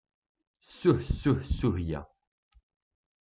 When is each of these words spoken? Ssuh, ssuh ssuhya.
Ssuh, 0.67 1.01
ssuh 1.09 1.41
ssuhya. 1.49 2.01